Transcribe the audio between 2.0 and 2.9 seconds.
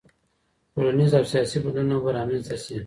به رامنځته سي.